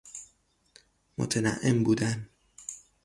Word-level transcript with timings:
متنعم 1.17 1.83
بودن 1.83 2.29